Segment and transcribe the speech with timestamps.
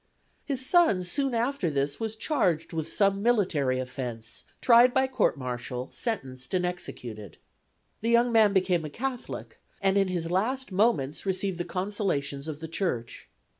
[0.45, 5.91] His son soon after this was charged with some military offense, tried by court martial
[5.91, 7.37] sentenced and executed.
[8.01, 12.61] The young man became a Catholic, and in his last moments received the consolations of
[12.61, 13.29] the Church.